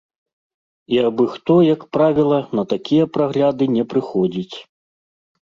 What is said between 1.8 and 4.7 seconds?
правіла, на такія прагляды не прыходзіць.